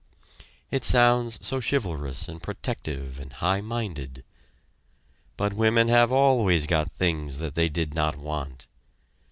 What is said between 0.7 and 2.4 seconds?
It sounds so chivalrous